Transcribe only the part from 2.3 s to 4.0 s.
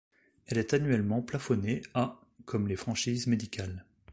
comme les franchises médicales.